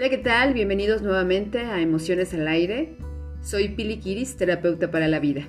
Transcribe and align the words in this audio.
Hola, 0.00 0.08
¿qué 0.08 0.16
tal? 0.16 0.54
Bienvenidos 0.54 1.02
nuevamente 1.02 1.58
a 1.58 1.78
Emociones 1.78 2.32
al 2.32 2.48
Aire. 2.48 2.96
Soy 3.42 3.68
Pili 3.68 3.98
Kiris, 3.98 4.34
terapeuta 4.34 4.90
para 4.90 5.08
la 5.08 5.20
vida. 5.20 5.46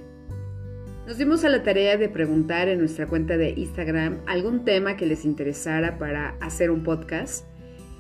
Nos 1.08 1.18
dimos 1.18 1.46
a 1.46 1.50
la 1.50 1.64
tarea 1.64 1.96
de 1.96 2.10
preguntar 2.10 2.68
en 2.68 2.80
nuestra 2.80 3.08
cuenta 3.08 3.38
de 3.38 3.52
Instagram 3.52 4.20
algún 4.28 4.66
tema 4.66 4.98
que 4.98 5.06
les 5.06 5.24
interesara 5.24 5.98
para 5.98 6.36
hacer 6.42 6.70
un 6.70 6.84
podcast 6.84 7.46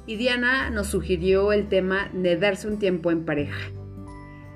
y 0.05 0.17
Diana 0.17 0.69
nos 0.71 0.87
sugirió 0.87 1.53
el 1.53 1.69
tema 1.69 2.11
de 2.13 2.35
darse 2.35 2.68
un 2.68 2.79
tiempo 2.79 3.11
en 3.11 3.23
pareja. 3.23 3.71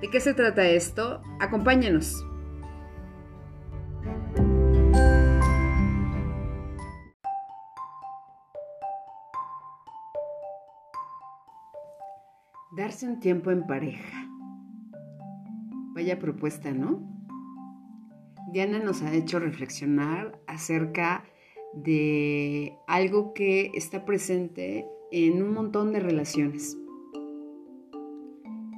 ¿De 0.01 0.09
qué 0.09 0.19
se 0.19 0.33
trata 0.33 0.67
esto? 0.67 1.21
Acompáñenos. 1.39 2.25
Darse 12.95 13.09
un 13.09 13.19
tiempo 13.19 13.51
en 13.51 13.67
pareja. 13.67 14.25
Vaya 15.93 16.17
propuesta, 16.17 16.71
¿no? 16.71 17.03
Diana 18.53 18.79
nos 18.79 19.01
ha 19.01 19.13
hecho 19.13 19.37
reflexionar 19.37 20.39
acerca 20.47 21.25
de 21.73 22.71
algo 22.87 23.33
que 23.33 23.71
está 23.73 24.05
presente 24.05 24.87
en 25.11 25.43
un 25.43 25.53
montón 25.53 25.91
de 25.91 25.99
relaciones. 25.99 26.77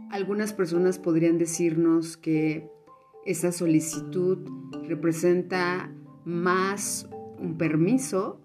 Algunas 0.10 0.52
personas 0.52 0.98
podrían 0.98 1.38
decirnos 1.38 2.18
que 2.18 2.68
esa 3.24 3.52
solicitud 3.52 4.50
representa 4.88 5.94
más 6.26 7.08
un 7.38 7.56
permiso 7.60 8.42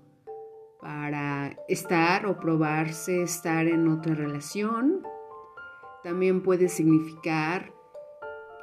para 0.83 1.57
estar 1.67 2.27
o 2.27 2.39
probarse 2.39 3.23
estar 3.23 3.67
en 3.69 3.89
otra 3.89 4.15
relación 4.15 5.11
también 6.03 6.43
puede 6.43 6.69
significar 6.69 7.73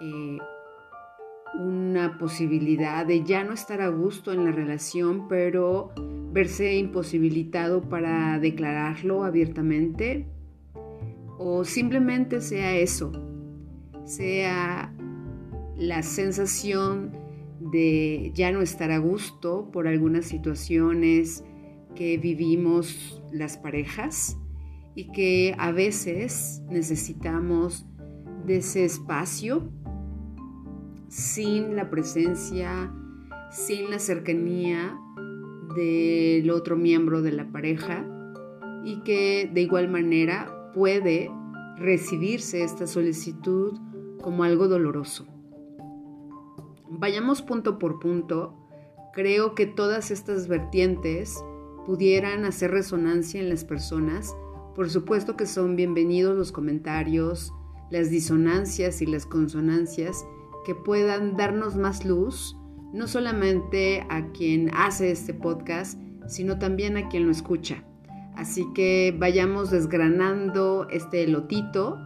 eh, 0.02 0.38
una 1.56 2.18
posibilidad 2.18 3.06
de 3.06 3.24
ya 3.24 3.44
no 3.44 3.54
estar 3.54 3.82
a 3.82 3.90
gusto 3.90 4.32
en 4.32 4.46
la 4.46 4.52
relación, 4.52 5.28
pero 5.28 5.92
verse 6.32 6.78
imposibilitado 6.78 7.82
para 7.82 8.40
declararlo 8.40 9.24
abiertamente. 9.24 10.28
O 11.38 11.64
simplemente 11.64 12.42
sea 12.42 12.76
eso, 12.76 13.12
sea 14.06 14.94
la 15.78 16.04
sensación 16.04 17.14
de 17.60 18.32
ya 18.36 18.52
no 18.52 18.62
estar 18.62 18.92
a 18.92 18.98
gusto 18.98 19.70
por 19.72 19.88
algunas 19.88 20.26
situaciones 20.26 21.44
que 21.96 22.18
vivimos 22.18 23.22
las 23.32 23.58
parejas 23.58 24.38
y 25.00 25.06
que 25.14 25.56
a 25.58 25.72
veces 25.72 26.62
necesitamos 26.70 27.86
de 28.46 28.58
ese 28.58 28.84
espacio 28.84 29.72
sin 31.08 31.78
la 31.78 31.90
presencia, 31.90 32.94
sin 33.50 33.92
la 33.92 34.00
cercanía 34.00 35.00
del 35.74 36.52
otro 36.52 36.76
miembro 36.76 37.22
de 37.22 37.32
la 37.32 37.50
pareja 37.50 38.06
y 38.84 39.00
que 39.04 39.50
de 39.54 39.62
igual 39.62 39.88
manera 39.88 40.70
puede 40.74 41.32
recibirse 41.78 42.64
esta 42.64 42.86
solicitud 42.86 43.80
como 44.22 44.44
algo 44.44 44.68
doloroso. 44.68 45.26
Vayamos 46.90 47.42
punto 47.42 47.80
por 47.80 48.00
punto. 48.00 48.54
Creo 49.14 49.56
que 49.56 49.66
todas 49.66 50.12
estas 50.12 50.50
vertientes 50.50 51.42
pudieran 51.86 52.44
hacer 52.44 52.72
resonancia 52.72 53.40
en 53.40 53.48
las 53.48 53.64
personas 53.64 54.36
por 54.80 54.90
supuesto 54.90 55.36
que 55.36 55.46
son 55.46 55.76
bienvenidos 55.76 56.38
los 56.38 56.54
comentarios, 56.54 57.52
las 57.92 58.10
disonancias 58.10 59.02
y 59.02 59.06
las 59.06 59.26
consonancias 59.26 60.26
que 60.66 60.74
puedan 60.74 61.36
darnos 61.36 61.76
más 61.76 62.06
luz, 62.06 62.56
no 62.94 63.10
solamente 63.10 64.08
a 64.10 64.32
quien 64.32 64.74
hace 64.74 65.12
este 65.12 65.34
podcast, 65.34 66.00
sino 66.28 66.60
también 66.60 66.96
a 66.96 67.10
quien 67.10 67.26
lo 67.26 67.32
escucha. 67.34 67.84
Así 68.38 68.72
que 68.74 69.14
vayamos 69.20 69.70
desgranando 69.70 70.88
este 70.90 71.28
lotito 71.28 71.98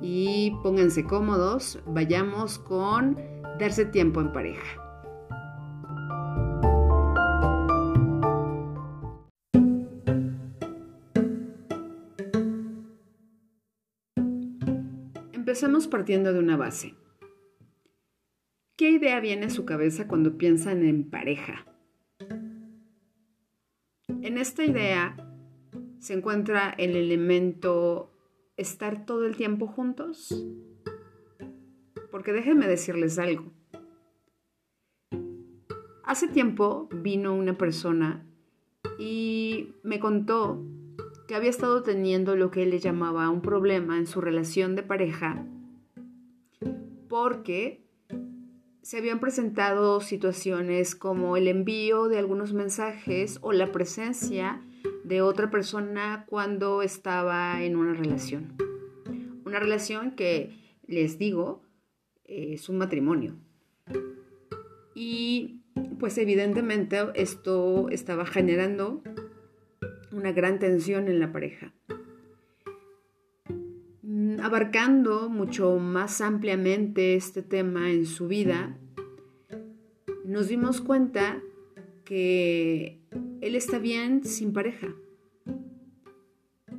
y 0.00 0.56
pónganse 0.64 1.04
cómodos, 1.04 1.78
vayamos 1.86 2.58
con 2.58 3.16
darse 3.60 3.84
tiempo 3.84 4.20
en 4.20 4.32
pareja. 4.32 4.87
Empecemos 15.58 15.88
partiendo 15.88 16.32
de 16.32 16.38
una 16.38 16.56
base. 16.56 16.94
¿Qué 18.76 18.92
idea 18.92 19.18
viene 19.18 19.46
a 19.46 19.50
su 19.50 19.64
cabeza 19.64 20.06
cuando 20.06 20.38
piensan 20.38 20.84
en 20.84 21.10
pareja? 21.10 21.66
En 24.22 24.38
esta 24.38 24.62
idea 24.64 25.16
se 25.98 26.14
encuentra 26.14 26.70
el 26.78 26.94
elemento 26.94 28.12
estar 28.56 29.04
todo 29.04 29.26
el 29.26 29.34
tiempo 29.34 29.66
juntos. 29.66 30.46
Porque 32.12 32.32
déjenme 32.32 32.68
decirles 32.68 33.18
algo. 33.18 33.50
Hace 36.04 36.28
tiempo 36.28 36.88
vino 36.92 37.34
una 37.34 37.58
persona 37.58 38.24
y 38.96 39.74
me 39.82 39.98
contó 39.98 40.64
que 41.28 41.34
había 41.34 41.50
estado 41.50 41.82
teniendo 41.82 42.34
lo 42.34 42.50
que 42.50 42.64
él 42.64 42.70
le 42.70 42.80
llamaba 42.80 43.28
un 43.28 43.42
problema 43.42 43.98
en 43.98 44.06
su 44.06 44.20
relación 44.20 44.74
de 44.74 44.82
pareja 44.82 45.46
porque 47.08 47.84
se 48.80 48.96
habían 48.96 49.20
presentado 49.20 50.00
situaciones 50.00 50.94
como 50.94 51.36
el 51.36 51.46
envío 51.46 52.08
de 52.08 52.18
algunos 52.18 52.54
mensajes 52.54 53.38
o 53.42 53.52
la 53.52 53.70
presencia 53.72 54.62
de 55.04 55.20
otra 55.20 55.50
persona 55.50 56.24
cuando 56.26 56.80
estaba 56.80 57.62
en 57.62 57.76
una 57.76 57.92
relación. 57.92 58.54
Una 59.44 59.58
relación 59.58 60.12
que, 60.12 60.56
les 60.86 61.18
digo, 61.18 61.62
es 62.24 62.70
un 62.70 62.78
matrimonio. 62.78 63.36
Y 64.94 65.60
pues 65.98 66.16
evidentemente 66.16 66.98
esto 67.14 67.88
estaba 67.90 68.24
generando 68.24 69.02
una 70.18 70.32
gran 70.32 70.58
tensión 70.58 71.08
en 71.08 71.20
la 71.20 71.32
pareja. 71.32 71.72
Mm, 74.02 74.40
abarcando 74.40 75.28
mucho 75.28 75.76
más 75.78 76.20
ampliamente 76.20 77.14
este 77.14 77.42
tema 77.42 77.90
en 77.90 78.04
su 78.04 78.26
vida, 78.26 78.76
nos 80.24 80.48
dimos 80.48 80.80
cuenta 80.80 81.40
que 82.04 83.00
él 83.40 83.54
está 83.54 83.78
bien 83.78 84.24
sin 84.24 84.52
pareja 84.52 84.94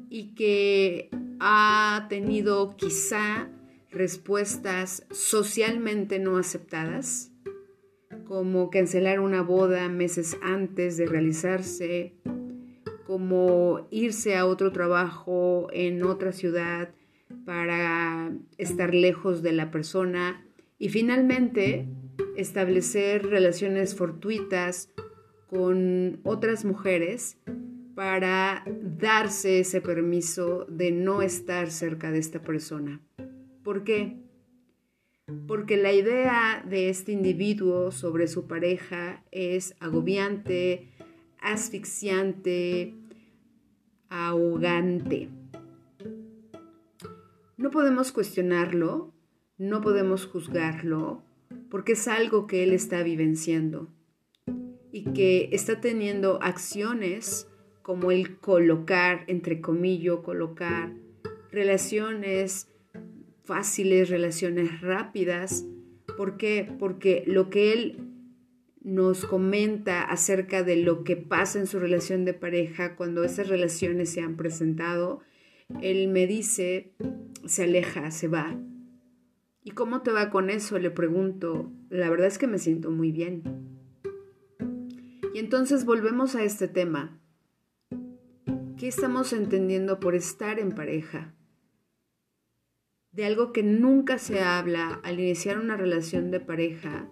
y 0.09 0.35
que 0.35 1.09
ha 1.39 2.07
tenido 2.09 2.75
quizá 2.75 3.49
respuestas 3.91 5.05
socialmente 5.11 6.19
no 6.19 6.37
aceptadas, 6.37 7.31
como 8.25 8.69
cancelar 8.69 9.19
una 9.19 9.41
boda 9.41 9.87
meses 9.89 10.37
antes 10.41 10.97
de 10.97 11.05
realizarse, 11.05 12.13
como 13.09 13.87
irse 13.89 14.35
a 14.35 14.45
otro 14.45 14.71
trabajo 14.71 15.67
en 15.73 16.03
otra 16.03 16.31
ciudad 16.31 16.89
para 17.43 18.31
estar 18.59 18.93
lejos 18.93 19.41
de 19.41 19.51
la 19.51 19.71
persona 19.71 20.45
y 20.77 20.89
finalmente 20.89 21.87
establecer 22.37 23.25
relaciones 23.25 23.95
fortuitas 23.95 24.91
con 25.47 26.19
otras 26.21 26.65
mujeres 26.65 27.39
para 27.95 28.63
darse 28.83 29.61
ese 29.61 29.81
permiso 29.81 30.67
de 30.69 30.91
no 30.91 31.23
estar 31.23 31.71
cerca 31.71 32.11
de 32.11 32.19
esta 32.19 32.43
persona. 32.43 33.01
¿Por 33.63 33.83
qué? 33.83 34.17
Porque 35.47 35.77
la 35.77 35.93
idea 35.93 36.63
de 36.69 36.89
este 36.89 37.11
individuo 37.11 37.91
sobre 37.91 38.27
su 38.27 38.45
pareja 38.45 39.23
es 39.31 39.75
agobiante, 39.79 40.89
asfixiante, 41.41 42.95
ahogante. 44.09 45.29
No 47.57 47.71
podemos 47.71 48.11
cuestionarlo, 48.11 49.13
no 49.57 49.81
podemos 49.81 50.25
juzgarlo, 50.25 51.23
porque 51.69 51.93
es 51.93 52.07
algo 52.07 52.47
que 52.47 52.63
él 52.63 52.73
está 52.73 53.03
vivenciando 53.03 53.89
y 54.91 55.03
que 55.13 55.49
está 55.51 55.81
teniendo 55.81 56.41
acciones 56.41 57.47
como 57.81 58.11
el 58.11 58.37
colocar, 58.37 59.23
entre 59.27 59.61
comillas, 59.61 60.19
colocar 60.23 60.93
relaciones 61.51 62.69
fáciles, 63.43 64.09
relaciones 64.09 64.81
rápidas. 64.81 65.65
¿Por 66.17 66.37
qué? 66.37 66.71
Porque 66.79 67.23
lo 67.25 67.49
que 67.49 67.73
él 67.73 68.09
nos 68.89 69.25
comenta 69.25 70.01
acerca 70.01 70.63
de 70.63 70.75
lo 70.77 71.03
que 71.03 71.15
pasa 71.15 71.59
en 71.59 71.67
su 71.67 71.79
relación 71.79 72.25
de 72.25 72.33
pareja 72.33 72.95
cuando 72.95 73.23
esas 73.23 73.47
relaciones 73.47 74.09
se 74.09 74.21
han 74.21 74.35
presentado 74.35 75.21
Él 75.81 76.07
me 76.07 76.25
dice, 76.25 76.91
se 77.45 77.63
aleja, 77.63 78.09
se 78.09 78.27
va. 78.27 78.59
¿Y 79.63 79.71
cómo 79.71 80.01
te 80.01 80.11
va 80.11 80.31
con 80.31 80.49
eso? 80.49 80.79
Le 80.79 80.89
pregunto. 80.89 81.71
La 81.89 82.09
verdad 82.09 82.25
es 82.25 82.39
que 82.39 82.47
me 82.47 82.57
siento 82.57 82.89
muy 82.89 83.11
bien. 83.11 83.43
Y 85.35 85.37
entonces 85.37 85.85
volvemos 85.85 86.33
a 86.33 86.43
este 86.43 86.67
tema. 86.67 87.19
¿Qué 88.77 88.87
estamos 88.87 89.31
entendiendo 89.33 89.99
por 89.99 90.15
estar 90.15 90.57
en 90.57 90.71
pareja? 90.71 91.35
De 93.11 93.25
algo 93.25 93.53
que 93.53 93.61
nunca 93.61 94.17
se 94.17 94.41
habla 94.41 94.99
al 95.03 95.19
iniciar 95.19 95.59
una 95.59 95.77
relación 95.77 96.31
de 96.31 96.39
pareja 96.39 97.07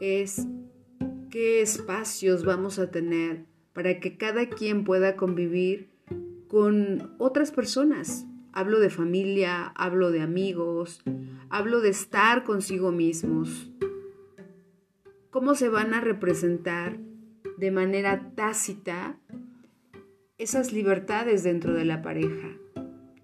es 0.00 0.46
qué 1.32 1.62
espacios 1.62 2.44
vamos 2.44 2.78
a 2.78 2.90
tener 2.90 3.46
para 3.72 4.00
que 4.00 4.18
cada 4.18 4.50
quien 4.50 4.84
pueda 4.84 5.16
convivir 5.16 5.88
con 6.46 7.14
otras 7.18 7.50
personas. 7.52 8.26
Hablo 8.52 8.80
de 8.80 8.90
familia, 8.90 9.68
hablo 9.68 10.10
de 10.10 10.20
amigos, 10.20 11.02
hablo 11.48 11.80
de 11.80 11.88
estar 11.88 12.44
consigo 12.44 12.92
mismos. 12.92 13.72
¿Cómo 15.30 15.54
se 15.54 15.70
van 15.70 15.94
a 15.94 16.02
representar 16.02 16.98
de 17.56 17.70
manera 17.70 18.34
tácita 18.34 19.18
esas 20.36 20.70
libertades 20.74 21.44
dentro 21.44 21.72
de 21.72 21.86
la 21.86 22.02
pareja? 22.02 22.50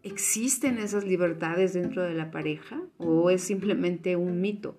¿Existen 0.02 0.78
esas 0.78 1.04
libertades 1.04 1.74
dentro 1.74 2.04
de 2.04 2.14
la 2.14 2.30
pareja 2.30 2.80
o 2.96 3.28
es 3.28 3.42
simplemente 3.42 4.16
un 4.16 4.40
mito? 4.40 4.78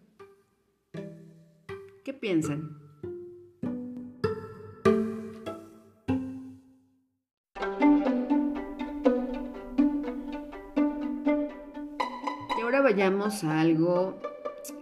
¿Qué 2.04 2.14
piensan? 2.14 2.79
Vayamos 12.90 13.44
a 13.44 13.62
algo 13.62 14.20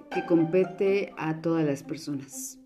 que 0.10 0.26
compete 0.26 1.12
a 1.18 1.42
todas 1.42 1.66
las 1.66 1.84
personas. 1.84 2.58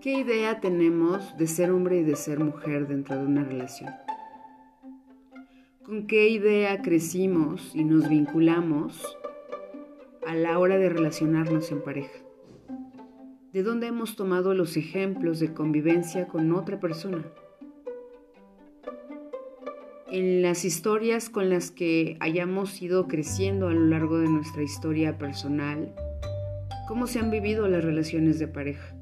¿Qué 0.00 0.20
idea 0.20 0.60
tenemos 0.60 1.36
de 1.36 1.48
ser 1.48 1.72
hombre 1.72 1.98
y 1.98 2.04
de 2.04 2.14
ser 2.14 2.38
mujer 2.38 2.86
dentro 2.86 3.16
de 3.16 3.26
una 3.26 3.42
relación? 3.42 3.92
¿Con 5.84 6.06
qué 6.06 6.28
idea 6.28 6.80
crecimos 6.80 7.74
y 7.74 7.82
nos 7.82 8.08
vinculamos 8.08 9.02
a 10.24 10.36
la 10.36 10.56
hora 10.60 10.78
de 10.78 10.88
relacionarnos 10.88 11.72
en 11.72 11.82
pareja? 11.82 12.20
¿De 13.52 13.64
dónde 13.64 13.88
hemos 13.88 14.14
tomado 14.14 14.54
los 14.54 14.76
ejemplos 14.76 15.40
de 15.40 15.52
convivencia 15.52 16.28
con 16.28 16.52
otra 16.52 16.78
persona? 16.78 17.24
En 20.10 20.42
las 20.42 20.64
historias 20.64 21.28
con 21.28 21.50
las 21.50 21.70
que 21.70 22.16
hayamos 22.20 22.80
ido 22.80 23.06
creciendo 23.08 23.68
a 23.68 23.72
lo 23.72 23.86
largo 23.86 24.18
de 24.18 24.28
nuestra 24.28 24.62
historia 24.62 25.18
personal, 25.18 25.94
cómo 26.86 27.06
se 27.06 27.18
han 27.18 27.30
vivido 27.30 27.68
las 27.68 27.84
relaciones 27.84 28.38
de 28.38 28.48
pareja. 28.48 28.94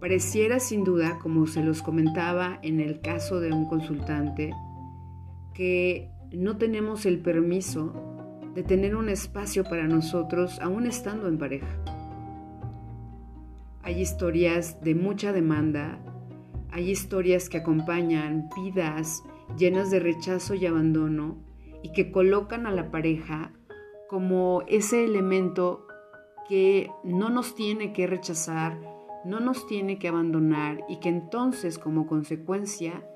Pareciera 0.00 0.60
sin 0.60 0.84
duda, 0.84 1.18
como 1.20 1.46
se 1.46 1.62
los 1.62 1.82
comentaba 1.82 2.58
en 2.62 2.80
el 2.80 3.00
caso 3.00 3.40
de 3.40 3.52
un 3.52 3.68
consultante, 3.68 4.52
que 5.54 6.10
no 6.32 6.56
tenemos 6.56 7.04
el 7.06 7.18
permiso 7.18 8.40
de 8.54 8.62
tener 8.62 8.94
un 8.96 9.08
espacio 9.08 9.64
para 9.64 9.86
nosotros 9.86 10.60
aún 10.60 10.86
estando 10.86 11.28
en 11.28 11.38
pareja. 11.38 11.78
Hay 13.82 14.00
historias 14.00 14.80
de 14.82 14.94
mucha 14.94 15.32
demanda, 15.32 15.98
hay 16.72 16.90
historias 16.90 17.50
que 17.50 17.58
acompañan 17.58 18.48
vidas 18.56 19.22
llenas 19.56 19.90
de 19.90 20.00
rechazo 20.00 20.54
y 20.54 20.64
abandono 20.64 21.36
y 21.82 21.92
que 21.92 22.10
colocan 22.10 22.66
a 22.66 22.70
la 22.70 22.90
pareja 22.90 23.52
como 24.08 24.62
ese 24.66 25.04
elemento 25.04 25.86
que 26.48 26.90
no 27.04 27.28
nos 27.28 27.54
tiene 27.54 27.92
que 27.92 28.06
rechazar, 28.06 28.80
no 29.24 29.40
nos 29.40 29.66
tiene 29.66 29.98
que 29.98 30.08
abandonar 30.08 30.84
y 30.88 30.98
que 30.98 31.10
entonces 31.10 31.78
como 31.78 32.06
consecuencia 32.06 33.06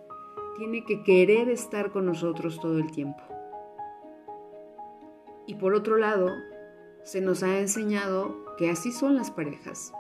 tiene 0.59 0.85
que 0.85 1.03
querer 1.03 1.49
estar 1.49 1.91
con 1.91 2.07
nosotros 2.07 2.61
todo 2.61 2.79
el 2.79 2.91
tiempo. 2.91 3.23
Y 5.47 5.55
por 5.55 5.75
otro 5.75 5.97
lado, 5.97 6.31
se 7.05 7.21
nos 7.21 7.43
ha 7.43 7.59
enseñado 7.59 8.37
que 8.59 8.69
así 8.69 8.91
son 8.93 9.17
las 9.17 9.31
parejas, 9.31 9.93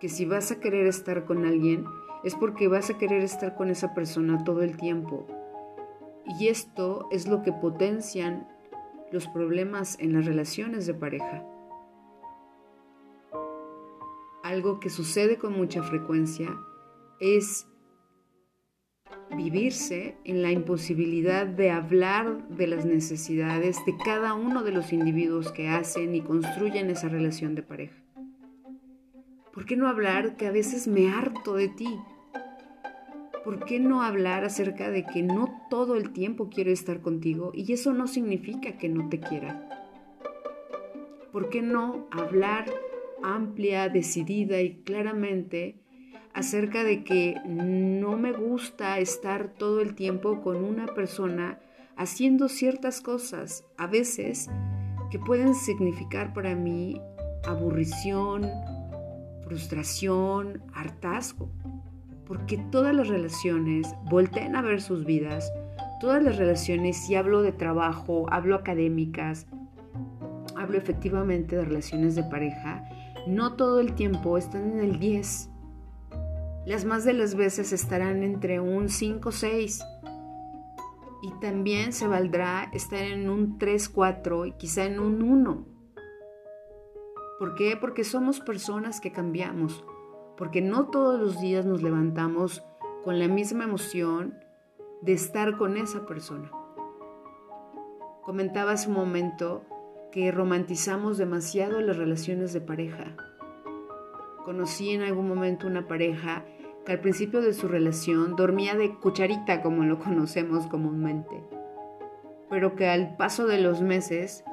que 0.00 0.08
si 0.08 0.24
vas 0.24 0.50
a 0.50 0.60
querer 0.60 0.86
estar 0.86 1.24
con 1.24 1.44
alguien, 1.44 1.86
es 2.24 2.34
porque 2.34 2.68
vas 2.68 2.90
a 2.90 2.98
querer 2.98 3.22
estar 3.22 3.54
con 3.54 3.70
esa 3.70 3.94
persona 3.94 4.44
todo 4.44 4.62
el 4.62 4.76
tiempo. 4.76 5.26
Y 6.38 6.48
esto 6.48 7.08
es 7.10 7.28
lo 7.28 7.42
que 7.42 7.52
potencian 7.52 8.48
los 9.12 9.28
problemas 9.28 9.98
en 10.00 10.12
las 10.12 10.26
relaciones 10.26 10.86
de 10.86 10.94
pareja. 10.94 11.44
Algo 14.42 14.80
que 14.80 14.90
sucede 14.90 15.38
con 15.38 15.56
mucha 15.56 15.82
frecuencia 15.82 16.48
es 17.20 17.66
vivirse 19.34 20.16
en 20.24 20.42
la 20.42 20.52
imposibilidad 20.52 21.46
de 21.46 21.70
hablar 21.70 22.48
de 22.48 22.66
las 22.66 22.84
necesidades 22.84 23.76
de 23.86 23.96
cada 24.04 24.34
uno 24.34 24.62
de 24.62 24.72
los 24.72 24.92
individuos 24.92 25.52
que 25.52 25.68
hacen 25.68 26.14
y 26.14 26.20
construyen 26.20 26.90
esa 26.90 27.08
relación 27.08 27.54
de 27.54 27.62
pareja. 27.62 28.05
¿Por 29.56 29.66
qué 29.66 29.74
no 29.74 29.88
hablar 29.88 30.36
que 30.36 30.46
a 30.46 30.52
veces 30.52 30.86
me 30.86 31.10
harto 31.10 31.54
de 31.54 31.66
ti? 31.66 31.98
¿por 33.46 33.64
qué 33.64 33.78
no 33.78 34.02
hablar 34.02 34.44
acerca 34.44 34.90
de 34.90 35.04
que 35.04 35.22
no 35.22 35.62
todo 35.70 35.94
el 35.94 36.10
tiempo 36.12 36.50
quiero 36.52 36.72
estar 36.72 37.00
contigo 37.00 37.52
y 37.54 37.72
eso 37.72 37.92
no 37.92 38.08
significa 38.08 38.76
que 38.76 38.88
no 38.88 39.08
te 39.08 39.20
quiera? 39.20 39.68
¿Por 41.30 41.48
qué 41.48 41.62
no 41.62 42.08
hablar 42.10 42.64
amplia, 43.22 43.88
decidida 43.88 44.60
y 44.62 44.74
claramente 44.82 45.76
acerca 46.34 46.82
de 46.82 47.04
que 47.04 47.36
no 47.46 48.16
me 48.16 48.32
gusta 48.32 48.98
estar 48.98 49.54
todo 49.54 49.80
el 49.80 49.94
tiempo 49.94 50.40
con 50.42 50.64
una 50.64 50.86
persona 50.86 51.60
haciendo 51.96 52.48
ciertas 52.48 53.00
cosas, 53.00 53.64
a 53.78 53.86
veces 53.86 54.50
que 55.12 55.20
pueden 55.20 55.54
significar 55.54 56.34
para 56.34 56.56
mí 56.56 57.00
aburrición, 57.44 58.50
frustración, 59.46 60.62
hartazgo? 60.74 61.48
porque 62.26 62.58
todas 62.70 62.94
las 62.94 63.08
relaciones, 63.08 63.94
volteen 64.10 64.56
a 64.56 64.62
ver 64.62 64.82
sus 64.82 65.04
vidas, 65.04 65.52
todas 66.00 66.22
las 66.22 66.36
relaciones, 66.36 66.96
si 66.96 67.14
hablo 67.14 67.42
de 67.42 67.52
trabajo, 67.52 68.26
hablo 68.30 68.56
académicas, 68.56 69.46
hablo 70.56 70.76
efectivamente 70.76 71.56
de 71.56 71.64
relaciones 71.64 72.16
de 72.16 72.24
pareja, 72.24 72.84
no 73.26 73.54
todo 73.54 73.80
el 73.80 73.94
tiempo 73.94 74.38
están 74.38 74.72
en 74.72 74.80
el 74.80 74.98
10. 74.98 75.50
Las 76.66 76.84
más 76.84 77.04
de 77.04 77.12
las 77.12 77.36
veces 77.36 77.72
estarán 77.72 78.22
entre 78.22 78.58
un 78.60 78.88
5 78.88 79.30
6. 79.30 79.84
Y 81.22 81.40
también 81.40 81.92
se 81.92 82.06
valdrá 82.06 82.70
estar 82.72 83.02
en 83.02 83.30
un 83.30 83.58
3 83.58 83.88
4 83.88 84.46
y 84.46 84.52
quizá 84.52 84.84
en 84.84 85.00
un 85.00 85.22
1. 85.22 85.75
¿Por 87.38 87.54
qué? 87.54 87.76
Porque 87.76 88.04
somos 88.04 88.40
personas 88.40 89.00
que 89.00 89.12
cambiamos 89.12 89.84
porque 90.36 90.60
no 90.60 90.86
todos 90.88 91.18
los 91.18 91.40
días 91.40 91.64
nos 91.64 91.82
levantamos 91.82 92.64
con 93.04 93.18
la 93.18 93.28
misma 93.28 93.64
emoción 93.64 94.34
de 95.00 95.12
estar 95.12 95.56
con 95.56 95.76
esa 95.76 96.06
persona. 96.06 96.50
Comentaba 98.22 98.72
hace 98.72 98.88
un 98.88 98.94
momento 98.94 99.64
que 100.12 100.32
romantizamos 100.32 101.18
demasiado 101.18 101.80
las 101.80 101.96
relaciones 101.96 102.52
de 102.52 102.60
pareja. 102.60 103.16
Conocí 104.44 104.90
en 104.90 105.02
algún 105.02 105.28
momento 105.28 105.66
una 105.66 105.86
pareja 105.86 106.44
que 106.84 106.92
al 106.92 107.00
principio 107.00 107.40
de 107.40 107.52
su 107.52 107.68
relación 107.68 108.36
dormía 108.36 108.76
de 108.76 108.94
cucharita 108.94 109.62
como 109.62 109.84
lo 109.84 109.98
conocemos 110.04 110.66
comúnmente, 110.66 111.42
pero 112.50 112.76
que 112.76 112.88
al 112.88 113.16
paso 113.16 113.46
de 113.46 113.60
los 113.60 113.80
meses 113.80 114.44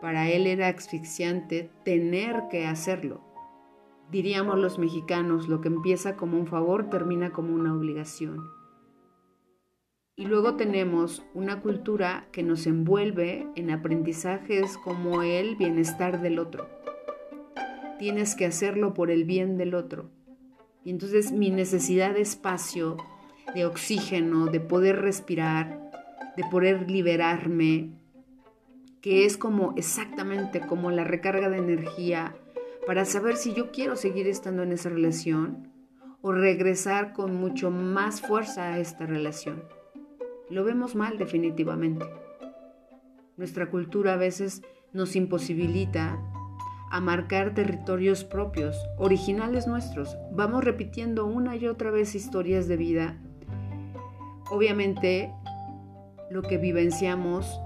para 0.00 0.28
él 0.28 0.46
era 0.46 0.68
asfixiante 0.68 1.70
tener 1.84 2.44
que 2.50 2.66
hacerlo 2.66 3.26
Diríamos 4.10 4.56
los 4.58 4.78
mexicanos, 4.78 5.48
lo 5.48 5.60
que 5.60 5.66
empieza 5.66 6.16
como 6.16 6.38
un 6.38 6.46
favor 6.46 6.88
termina 6.90 7.32
como 7.32 7.54
una 7.54 7.74
obligación. 7.74 8.38
Y 10.14 10.26
luego 10.26 10.54
tenemos 10.54 11.24
una 11.34 11.60
cultura 11.60 12.28
que 12.30 12.44
nos 12.44 12.68
envuelve 12.68 13.48
en 13.56 13.70
aprendizajes 13.70 14.78
como 14.78 15.22
el 15.22 15.56
bienestar 15.56 16.22
del 16.22 16.38
otro. 16.38 16.68
Tienes 17.98 18.36
que 18.36 18.46
hacerlo 18.46 18.94
por 18.94 19.10
el 19.10 19.24
bien 19.24 19.58
del 19.58 19.74
otro. 19.74 20.08
Y 20.84 20.90
entonces 20.90 21.32
mi 21.32 21.50
necesidad 21.50 22.14
de 22.14 22.20
espacio, 22.20 22.96
de 23.56 23.66
oxígeno, 23.66 24.46
de 24.46 24.60
poder 24.60 25.00
respirar, 25.00 25.90
de 26.36 26.44
poder 26.44 26.88
liberarme, 26.88 27.90
que 29.06 29.24
es 29.24 29.36
como 29.36 29.72
exactamente 29.76 30.58
como 30.58 30.90
la 30.90 31.04
recarga 31.04 31.48
de 31.48 31.58
energía 31.58 32.34
para 32.88 33.04
saber 33.04 33.36
si 33.36 33.54
yo 33.54 33.70
quiero 33.70 33.94
seguir 33.94 34.26
estando 34.26 34.64
en 34.64 34.72
esa 34.72 34.88
relación 34.88 35.68
o 36.22 36.32
regresar 36.32 37.12
con 37.12 37.36
mucho 37.36 37.70
más 37.70 38.20
fuerza 38.20 38.64
a 38.64 38.80
esta 38.80 39.06
relación. 39.06 39.62
lo 40.50 40.64
vemos 40.64 40.96
mal 40.96 41.18
definitivamente. 41.18 42.04
Nuestra 43.36 43.70
cultura 43.70 44.14
a 44.14 44.16
veces 44.16 44.62
nos 44.92 45.14
imposibilita 45.14 46.18
a 46.90 47.00
marcar 47.00 47.54
territorios 47.54 48.24
propios, 48.24 48.76
originales 48.98 49.68
nuestros. 49.68 50.16
Vamos 50.32 50.64
repitiendo 50.64 51.26
una 51.26 51.54
y 51.54 51.68
otra 51.68 51.92
vez 51.92 52.16
historias 52.16 52.66
de 52.66 52.76
vida. 52.76 53.22
Obviamente, 54.50 55.32
lo 56.28 56.42
que 56.42 56.58
vivenciamos 56.58 57.60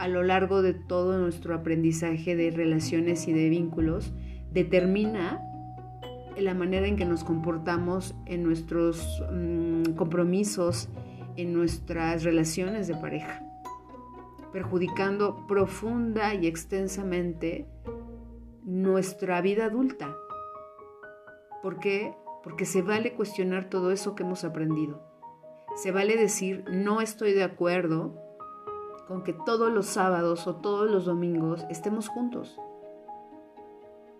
a 0.00 0.08
lo 0.08 0.22
largo 0.22 0.62
de 0.62 0.72
todo 0.72 1.18
nuestro 1.18 1.54
aprendizaje 1.54 2.34
de 2.34 2.50
relaciones 2.50 3.28
y 3.28 3.34
de 3.34 3.50
vínculos 3.50 4.14
determina 4.50 5.42
la 6.38 6.54
manera 6.54 6.86
en 6.86 6.96
que 6.96 7.04
nos 7.04 7.22
comportamos 7.22 8.14
en 8.24 8.42
nuestros 8.42 9.22
mm, 9.30 9.92
compromisos, 9.96 10.88
en 11.36 11.52
nuestras 11.52 12.24
relaciones 12.24 12.88
de 12.88 12.94
pareja, 12.94 13.42
perjudicando 14.54 15.46
profunda 15.46 16.32
y 16.34 16.46
extensamente 16.46 17.66
nuestra 18.64 19.42
vida 19.42 19.66
adulta. 19.66 20.16
¿Por 21.62 21.78
qué? 21.78 22.14
Porque 22.42 22.64
se 22.64 22.80
vale 22.80 23.12
cuestionar 23.12 23.68
todo 23.68 23.90
eso 23.90 24.14
que 24.14 24.22
hemos 24.22 24.44
aprendido. 24.44 25.06
Se 25.76 25.90
vale 25.90 26.16
decir, 26.16 26.64
no 26.72 27.02
estoy 27.02 27.34
de 27.34 27.44
acuerdo 27.44 28.29
con 29.10 29.24
que 29.24 29.32
todos 29.32 29.72
los 29.72 29.86
sábados 29.86 30.46
o 30.46 30.54
todos 30.54 30.88
los 30.88 31.04
domingos 31.04 31.66
estemos 31.68 32.06
juntos. 32.06 32.60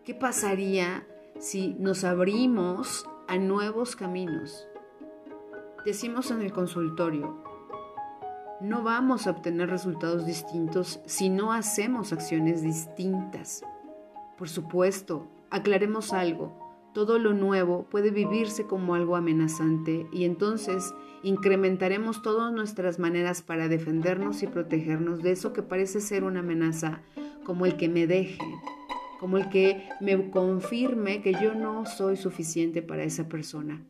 ¿Qué 0.05 0.17
pasaría 0.17 1.07
si 1.39 1.75
nos 1.75 2.03
abrimos 2.03 3.09
a 3.29 3.39
nuevos 3.39 3.95
caminos? 3.95 4.67
Decimos 5.85 6.33
en 6.33 6.43
el 6.43 6.53
consultorio, 6.53 7.41
no 8.61 8.83
vamos 8.83 9.29
a 9.29 9.31
obtener 9.31 9.71
resultados 9.71 10.27
distintos 10.27 10.99
si 11.07 11.29
no 11.29 11.53
hacemos 11.53 12.13
acciones 12.13 12.61
distintas. 12.61 13.63
Por 14.37 14.49
supuesto, 14.49 15.29
aclaremos 15.51 16.13
algo. 16.13 16.70
Todo 16.93 17.19
lo 17.19 17.35
nuevo 17.35 17.87
puede 17.89 18.11
vivirse 18.11 18.67
como 18.67 18.95
algo 18.95 19.15
amenazante 19.15 20.09
y 20.13 20.25
entonces 20.25 20.93
incrementaremos 21.23 22.23
todas 22.23 22.53
nuestras 22.53 22.99
maneras 22.99 23.43
para 23.43 23.69
defendernos 23.69 24.43
y 24.43 24.49
protegernos 24.49 25.23
de 25.23 25.33
eso 25.33 25.53
que 25.53 25.63
parece 25.63 26.01
ser 26.01 26.25
una 26.25 26.41
amenaza, 26.41 27.03
como 27.45 27.65
el 27.65 27.77
que 27.77 27.89
me 27.89 28.09
deje, 28.09 28.43
como 29.21 29.37
el 29.37 29.49
que 29.51 29.89
me 30.01 30.31
confirme 30.31 31.23
que 31.23 31.35
yo 31.35 31.55
no 31.55 31.87
soy 31.87 32.17
suficiente 32.17 32.83
para 32.83 33.05
esa 33.05 33.29
persona. 33.29 33.85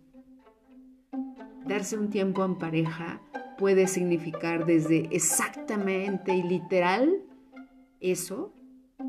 Darse 1.66 1.96
un 1.96 2.10
tiempo 2.10 2.44
en 2.44 2.56
pareja 2.56 3.22
puede 3.56 3.86
significar 3.86 4.66
desde 4.66 5.08
exactamente 5.10 6.34
y 6.34 6.42
literal 6.42 7.22
eso 8.00 8.52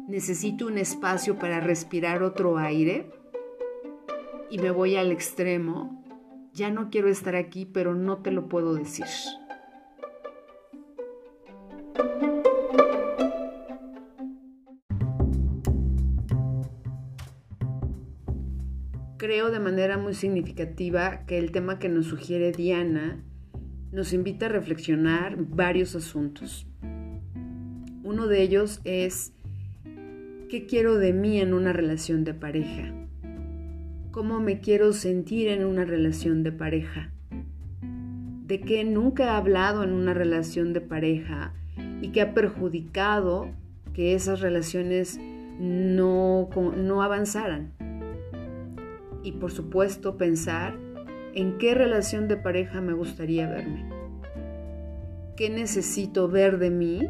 necesito 0.08 0.68
un 0.68 0.78
espacio 0.78 1.38
para 1.38 1.60
respirar 1.60 2.24
otro 2.24 2.58
aire 2.58 3.10
y 4.52 4.58
me 4.58 4.70
voy 4.70 4.98
al 4.98 5.12
extremo, 5.12 6.04
ya 6.54 6.70
no 6.70 6.90
quiero 6.90 7.08
estar 7.08 7.36
aquí, 7.36 7.66
pero 7.66 7.96
no 7.96 8.18
te 8.18 8.32
lo 8.32 8.50
puedo 8.50 8.76
decir. 8.76 9.06
Creo 19.18 19.52
de 19.52 19.60
manera 19.60 19.98
muy 19.98 20.14
significativa 20.14 21.26
que 21.26 21.38
el 21.38 21.52
tema 21.52 21.80
que 21.80 21.88
nos 21.88 22.08
sugiere 22.08 22.52
Diana 22.52 23.24
nos 23.94 24.12
invita 24.12 24.48
a 24.48 24.50
reflexionar 24.50 25.38
varios 25.38 25.96
asuntos. 25.96 26.68
Uno 28.04 28.28
de 28.28 28.42
ellos 28.42 28.82
es 28.84 29.32
¿Qué 30.50 30.66
quiero 30.66 30.98
de 30.98 31.14
mí 31.14 31.40
en 31.40 31.54
una 31.54 31.72
relación 31.72 32.26
de 32.26 32.34
pareja? 32.34 33.01
¿Cómo 34.12 34.42
me 34.42 34.60
quiero 34.60 34.92
sentir 34.92 35.48
en 35.48 35.64
una 35.64 35.86
relación 35.86 36.44
de 36.44 36.52
pareja? 36.52 37.12
¿De 38.46 38.60
qué 38.60 38.84
nunca 38.84 39.24
he 39.24 39.30
hablado 39.30 39.86
en 39.86 39.94
una 39.94 40.14
relación 40.14 40.74
de 40.74 40.82
pareja 40.82 41.54
y 42.02 42.10
que 42.10 42.20
ha 42.20 42.34
perjudicado 42.34 43.48
que 43.94 44.14
esas 44.14 44.42
relaciones 44.42 45.18
no, 45.62 46.50
no 46.76 47.02
avanzaran? 47.02 47.72
Y 49.24 49.32
por 49.32 49.50
supuesto 49.50 50.18
pensar 50.18 50.76
en 51.34 51.58
qué 51.58 51.74
relación 51.74 52.28
de 52.28 52.36
pareja 52.36 52.82
me 52.82 52.92
gustaría 52.92 53.48
verme. 53.48 53.86
¿Qué 55.38 55.50
necesito 55.50 56.28
ver 56.28 56.58
de 56.58 56.70
mí 56.70 57.08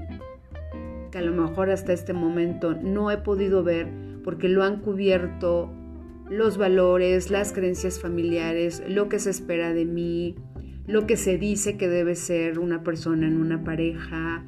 que 1.10 1.18
a 1.18 1.24
lo 1.24 1.32
mejor 1.32 1.72
hasta 1.72 1.94
este 1.94 2.14
momento 2.14 2.76
no 2.76 3.10
he 3.10 3.18
podido 3.18 3.64
ver 3.64 3.88
porque 4.24 4.50
lo 4.50 4.62
han 4.64 4.82
cubierto 4.82 5.72
los 6.32 6.58
valores, 6.58 7.30
las 7.30 7.52
creencias 7.52 8.00
familiares, 8.00 8.82
lo 8.88 9.10
que 9.10 9.20
se 9.20 9.30
espera 9.30 9.74
de 9.74 9.84
mí, 9.84 10.36
lo 10.88 11.06
que 11.06 11.18
se 11.18 11.38
dice 11.38 11.76
que 11.76 11.90
debe 11.90 12.16
ser 12.16 12.58
una 12.58 12.84
persona 12.84 13.28
en 13.28 13.36
una 13.36 13.66
pareja, 13.66 14.46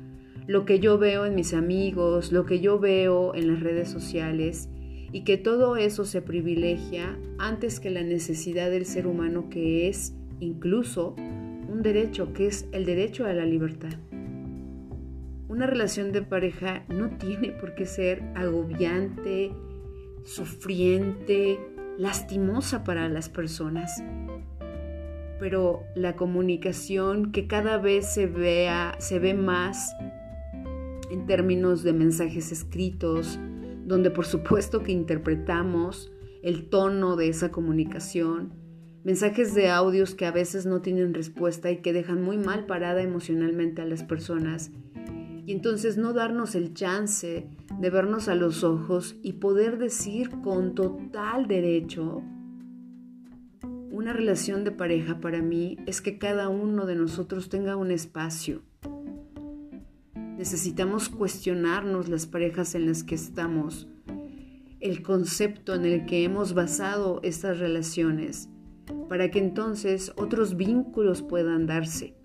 lo 0.47 0.63
que 0.63 0.79
yo 0.79 0.97
veo 0.97 1.25
en 1.25 1.35
mis 1.35 1.53
amigos, 1.53 2.31
lo 2.31 2.45
que 2.45 2.61
yo 2.61 2.79
veo 2.79 3.35
en 3.35 3.49
las 3.49 3.59
redes 3.59 3.89
sociales 3.89 4.69
y 5.11 5.25
que 5.25 5.35
todo 5.35 5.75
eso 5.75 6.05
se 6.05 6.21
privilegia 6.21 7.19
antes 7.37 7.81
que 7.81 7.89
la 7.89 8.01
necesidad 8.01 8.71
del 8.71 8.85
ser 8.85 9.05
humano 9.05 9.49
que 9.49 9.89
es 9.89 10.15
incluso 10.39 11.15
un 11.17 11.81
derecho, 11.81 12.31
que 12.31 12.47
es 12.47 12.65
el 12.71 12.85
derecho 12.85 13.25
a 13.25 13.33
la 13.33 13.45
libertad. 13.45 13.93
Una 15.49 15.67
relación 15.67 16.13
de 16.13 16.21
pareja 16.21 16.85
no 16.87 17.09
tiene 17.17 17.49
por 17.51 17.75
qué 17.75 17.85
ser 17.85 18.23
agobiante, 18.35 19.51
sufriente, 20.23 21.59
lastimosa 21.97 22.83
para 22.83 23.09
las 23.09 23.29
personas. 23.29 24.03
Pero 25.39 25.83
la 25.95 26.15
comunicación 26.15 27.31
que 27.31 27.47
cada 27.47 27.77
vez 27.77 28.13
se 28.13 28.27
vea, 28.27 28.95
se 28.99 29.19
ve 29.19 29.33
más 29.33 29.95
en 31.11 31.25
términos 31.25 31.83
de 31.83 31.93
mensajes 31.93 32.51
escritos, 32.51 33.39
donde 33.85 34.09
por 34.09 34.25
supuesto 34.25 34.83
que 34.83 34.91
interpretamos 34.91 36.11
el 36.41 36.69
tono 36.69 37.15
de 37.15 37.29
esa 37.29 37.51
comunicación, 37.51 38.53
mensajes 39.03 39.53
de 39.53 39.69
audios 39.69 40.15
que 40.15 40.25
a 40.25 40.31
veces 40.31 40.65
no 40.65 40.81
tienen 40.81 41.13
respuesta 41.13 41.71
y 41.71 41.81
que 41.81 41.93
dejan 41.93 42.21
muy 42.21 42.37
mal 42.37 42.65
parada 42.65 43.01
emocionalmente 43.01 43.81
a 43.81 43.85
las 43.85 44.03
personas 44.03 44.71
y 45.45 45.51
entonces 45.51 45.97
no 45.97 46.13
darnos 46.13 46.55
el 46.55 46.73
chance 46.73 47.47
de 47.79 47.89
vernos 47.89 48.27
a 48.27 48.35
los 48.35 48.63
ojos 48.63 49.17
y 49.21 49.33
poder 49.33 49.77
decir 49.77 50.29
con 50.41 50.73
total 50.73 51.47
derecho, 51.47 52.23
una 53.91 54.13
relación 54.13 54.63
de 54.63 54.71
pareja 54.71 55.19
para 55.19 55.41
mí 55.41 55.77
es 55.85 56.01
que 56.01 56.17
cada 56.17 56.49
uno 56.49 56.85
de 56.85 56.95
nosotros 56.95 57.49
tenga 57.49 57.75
un 57.75 57.91
espacio. 57.91 58.63
Necesitamos 60.15 61.09
cuestionarnos 61.09 62.09
las 62.09 62.25
parejas 62.25 62.73
en 62.73 62.87
las 62.87 63.03
que 63.03 63.15
estamos, 63.15 63.87
el 64.79 65.03
concepto 65.03 65.75
en 65.75 65.85
el 65.85 66.05
que 66.05 66.23
hemos 66.23 66.53
basado 66.53 67.19
estas 67.21 67.59
relaciones, 67.59 68.49
para 69.09 69.29
que 69.29 69.39
entonces 69.39 70.11
otros 70.15 70.57
vínculos 70.57 71.21
puedan 71.21 71.67
darse 71.67 72.15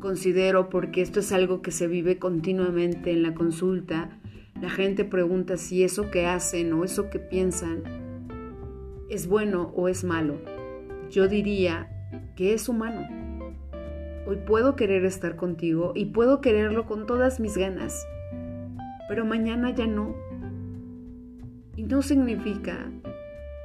Considero, 0.00 0.70
porque 0.70 1.02
esto 1.02 1.20
es 1.20 1.30
algo 1.30 1.60
que 1.60 1.70
se 1.70 1.86
vive 1.86 2.18
continuamente 2.18 3.12
en 3.12 3.22
la 3.22 3.34
consulta, 3.34 4.18
la 4.60 4.70
gente 4.70 5.04
pregunta 5.04 5.58
si 5.58 5.84
eso 5.84 6.10
que 6.10 6.26
hacen 6.26 6.72
o 6.72 6.84
eso 6.84 7.10
que 7.10 7.18
piensan 7.18 7.82
es 9.10 9.26
bueno 9.26 9.72
o 9.76 9.88
es 9.88 10.04
malo. 10.04 10.38
Yo 11.10 11.28
diría 11.28 11.88
que 12.34 12.54
es 12.54 12.68
humano. 12.68 13.06
Hoy 14.26 14.36
puedo 14.46 14.76
querer 14.76 15.04
estar 15.04 15.36
contigo 15.36 15.92
y 15.94 16.06
puedo 16.06 16.40
quererlo 16.40 16.86
con 16.86 17.06
todas 17.06 17.40
mis 17.40 17.56
ganas, 17.56 18.06
pero 19.08 19.26
mañana 19.26 19.74
ya 19.74 19.86
no. 19.86 20.14
Y 21.76 21.82
no 21.82 22.00
significa 22.00 22.90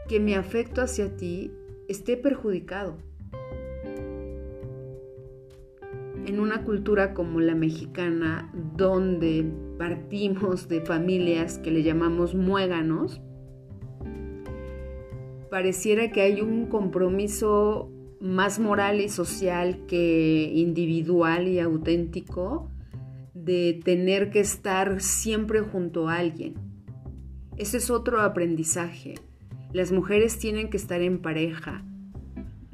que 0.09 0.19
mi 0.19 0.33
afecto 0.33 0.81
hacia 0.81 1.15
ti 1.15 1.51
esté 1.87 2.17
perjudicado. 2.17 2.97
En 6.25 6.39
una 6.39 6.63
cultura 6.63 7.13
como 7.13 7.39
la 7.39 7.55
mexicana, 7.55 8.51
donde 8.75 9.45
partimos 9.77 10.67
de 10.67 10.81
familias 10.81 11.59
que 11.59 11.71
le 11.71 11.83
llamamos 11.83 12.35
muéganos, 12.35 13.21
pareciera 15.49 16.11
que 16.11 16.21
hay 16.21 16.41
un 16.41 16.65
compromiso 16.65 17.91
más 18.19 18.59
moral 18.59 19.01
y 19.01 19.09
social 19.09 19.85
que 19.87 20.51
individual 20.53 21.47
y 21.47 21.59
auténtico 21.59 22.71
de 23.33 23.79
tener 23.83 24.31
que 24.31 24.39
estar 24.39 25.01
siempre 25.01 25.61
junto 25.61 26.09
a 26.09 26.15
alguien. 26.15 26.55
Ese 27.57 27.77
es 27.77 27.89
otro 27.89 28.21
aprendizaje. 28.21 29.15
Las 29.71 29.91
mujeres 29.91 30.39
tienen 30.39 30.69
que 30.69 30.77
estar 30.77 31.01
en 31.01 31.21
pareja, 31.21 31.85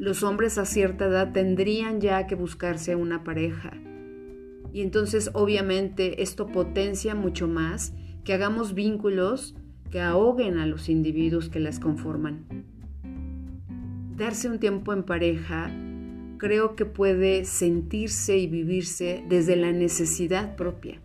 los 0.02 0.24
hombres 0.24 0.58
a 0.58 0.66
cierta 0.66 1.06
edad 1.06 1.32
tendrían 1.32 2.02
ya 2.02 2.26
que 2.26 2.34
buscarse 2.34 2.96
una 2.96 3.24
pareja. 3.24 3.74
Y 4.74 4.82
entonces 4.82 5.30
obviamente 5.34 6.24
esto 6.24 6.48
potencia 6.48 7.14
mucho 7.14 7.48
más 7.48 7.94
que 8.24 8.34
hagamos 8.34 8.74
vínculos 8.74 9.54
que 9.92 10.02
ahoguen 10.02 10.58
a 10.58 10.66
los 10.66 10.90
individuos 10.90 11.50
que 11.50 11.60
las 11.60 11.80
conforman. 11.80 12.48
Darse 14.18 14.50
un 14.50 14.58
tiempo 14.58 14.92
en 14.92 15.04
pareja 15.04 15.70
creo 16.40 16.76
que 16.76 16.86
puede 16.86 17.46
sentirse 17.46 18.40
y 18.40 18.48
vivirse 18.48 19.24
desde 19.30 19.56
la 19.56 19.72
necesidad 19.72 20.56
propia. 20.56 21.00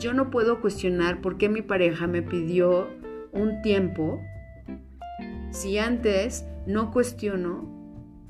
Yo 0.00 0.14
no 0.14 0.30
puedo 0.30 0.62
cuestionar 0.62 1.20
por 1.20 1.36
qué 1.36 1.50
mi 1.50 1.60
pareja 1.60 2.06
me 2.06 2.22
pidió 2.22 2.88
un 3.32 3.60
tiempo 3.60 4.18
si 5.50 5.76
antes 5.76 6.46
no 6.66 6.90
cuestiono 6.90 7.76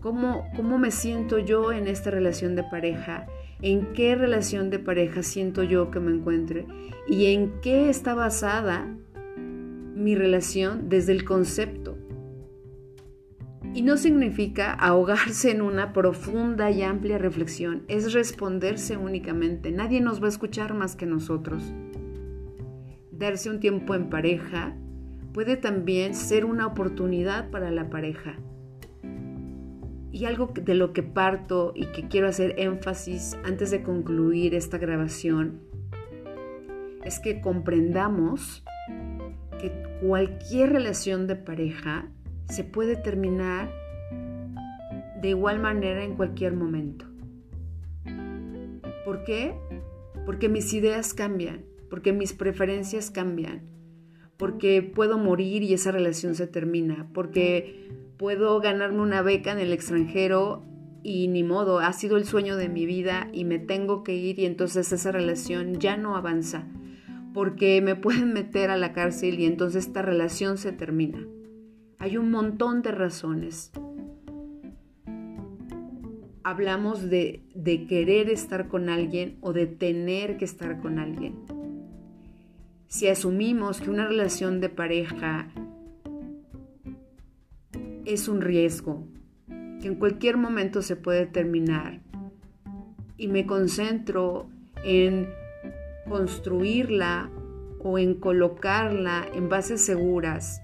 cómo, 0.01 0.45
cómo 0.55 0.79
me 0.79 0.91
siento 0.91 1.39
yo 1.39 1.73
en 1.73 1.89
esta 1.89 2.11
relación 2.11 2.55
de 2.55 2.63
pareja, 2.63 3.27
en 3.63 3.93
qué 3.93 4.15
relación 4.15 4.71
de 4.71 4.79
pareja 4.79 5.23
siento 5.23 5.63
yo 5.63 5.91
que 5.91 6.01
me 6.01 6.13
encuentre 6.13 6.67
y 7.09 7.27
en 7.27 7.61
qué 7.61 7.89
está 7.89 8.15
basada 8.15 8.87
mi 9.37 10.15
relación 10.15 10.89
desde 10.89 11.13
el 11.13 11.25
concepto. 11.25 11.97
Y 13.75 13.83
no 13.83 13.97
significa 13.97 14.73
ahogarse 14.73 15.51
en 15.51 15.61
una 15.61 15.93
profunda 15.93 16.71
y 16.71 16.83
amplia 16.83 17.19
reflexión, 17.19 17.83
es 17.89 18.13
responderse 18.13 18.97
únicamente. 18.97 19.71
Nadie 19.71 20.01
nos 20.01 20.23
va 20.23 20.27
a 20.27 20.31
escuchar 20.31 20.73
más 20.75 20.97
que 20.97 21.07
nosotros. 21.07 21.63
Darse 23.11 23.51
un 23.51 23.61
tiempo 23.61 23.95
en 23.95 24.09
pareja 24.09 24.77
puede 25.37 25.59
también 25.59 26.15
ser 26.15 26.47
una 26.47 26.67
oportunidad 26.67 27.51
para 27.51 27.71
la 27.71 27.91
pareja. 27.91 28.37
Y 30.11 30.25
algo 30.25 30.55
de 30.55 30.75
lo 30.75 30.95
que 30.95 31.03
parto 31.03 31.75
y 31.77 31.85
que 31.93 32.09
quiero 32.09 32.27
hacer 32.27 32.55
énfasis 32.57 33.37
antes 33.45 33.71
de 33.71 33.83
concluir 33.83 34.55
esta 34.55 34.79
grabación 34.79 35.61
es 37.05 37.21
que 37.21 37.43
comprendamos 37.43 38.65
que 39.61 39.71
cualquier 40.01 40.73
relación 40.73 41.27
de 41.27 41.37
pareja 41.37 42.09
se 42.49 42.65
puede 42.65 42.97
terminar 42.97 43.71
de 45.21 45.29
igual 45.29 45.61
manera 45.61 46.03
en 46.03 46.17
cualquier 46.17 46.55
momento. 46.55 47.05
¿Por 49.05 49.23
qué? 49.25 49.55
Porque 50.25 50.49
mis 50.49 50.73
ideas 50.73 51.13
cambian, 51.13 51.63
porque 51.91 52.15
mis 52.15 52.33
preferencias 52.33 53.11
cambian, 53.11 53.76
porque 54.37 54.83
puedo 54.83 55.19
morir 55.19 55.63
y 55.63 55.73
esa 55.75 55.93
relación 55.93 56.35
se 56.35 56.47
termina, 56.47 57.09
porque 57.15 57.91
puedo 58.17 58.61
ganarme 58.61 59.01
una 59.01 59.23
beca 59.23 59.53
en 59.53 59.59
el 59.59 59.73
extranjero 59.73 60.63
y 61.03 61.29
ni 61.29 61.43
modo, 61.43 61.79
ha 61.79 61.93
sido 61.93 62.17
el 62.17 62.25
sueño 62.25 62.57
de 62.57 62.69
mi 62.69 62.85
vida 62.85 63.29
y 63.33 63.45
me 63.45 63.59
tengo 63.59 64.03
que 64.03 64.15
ir 64.15 64.39
y 64.39 64.45
entonces 64.45 64.93
esa 64.93 65.13
relación 65.13 65.79
ya 65.79 65.97
no 65.97 66.17
avanza, 66.17 66.67
porque 67.33 67.81
me 67.81 67.95
pueden 67.95 68.33
meter 68.33 68.71
a 68.71 68.77
la 68.77 68.93
cárcel 68.93 69.39
y 69.39 69.47
entonces 69.47 69.87
esta 69.87 70.03
relación 70.03 70.59
se 70.59 70.73
termina. 70.73 71.25
Hay 71.99 72.17
un 72.17 72.31
montón 72.31 72.83
de 72.83 72.93
razones. 72.93 73.71
Hablamos 76.43 77.09
de, 77.09 77.43
de 77.55 77.87
querer 77.87 78.29
estar 78.29 78.69
con 78.69 78.89
alguien 78.89 79.39
o 79.41 79.53
de 79.53 79.67
tener 79.67 80.37
que 80.37 80.45
estar 80.45 80.81
con 80.81 80.99
alguien 80.99 81.56
si 82.89 83.09
asumimos 83.09 83.81
que 83.81 83.91
una 83.91 84.07
relación 84.07 84.61
de 84.61 84.69
pareja 84.69 85.49
es 88.05 88.29
un 88.29 88.41
riesgo, 88.41 89.07
que 89.81 89.89
en 89.89 89.97
cualquier 89.97 90.37
momento 90.37 90.83
se 90.83 90.97
puede 90.97 91.27
terminar, 91.27 92.01
y 93.17 93.29
me 93.29 93.47
concentro 93.47 94.49
en 94.85 95.29
construirla 96.09 97.31
o 97.81 97.99
en 97.99 98.15
colocarla 98.15 99.27
en 99.35 99.49
bases 99.49 99.85
seguras, 99.85 100.63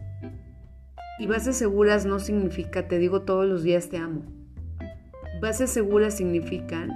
y 1.18 1.26
bases 1.26 1.56
seguras 1.56 2.06
no 2.06 2.18
significa 2.20 2.88
te 2.88 2.98
digo 2.98 3.22
todos 3.22 3.46
los 3.46 3.62
días 3.62 3.88
te 3.88 3.96
amo. 3.96 4.22
Bases 5.40 5.70
seguras 5.70 6.16
significan 6.16 6.90